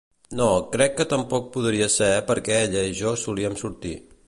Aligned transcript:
No, 0.37 0.45
crec 0.75 0.95
que 0.99 1.05
tampoc 1.11 1.51
podria 1.57 1.91
ser 1.97 2.09
perquè 2.31 2.57
ella 2.65 2.85
i 2.93 2.99
jo 3.03 3.15
solíem 3.27 3.63
sortir. 3.65 3.97